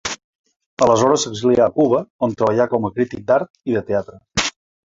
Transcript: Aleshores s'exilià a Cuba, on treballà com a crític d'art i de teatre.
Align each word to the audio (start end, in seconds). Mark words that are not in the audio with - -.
Aleshores 0.85 1.25
s'exilià 1.27 1.67
a 1.71 1.75
Cuba, 1.77 2.01
on 2.29 2.35
treballà 2.39 2.69
com 2.75 2.89
a 2.89 2.91
crític 2.97 3.25
d'art 3.29 3.55
i 3.73 3.77
de 3.81 3.85
teatre. 3.93 4.51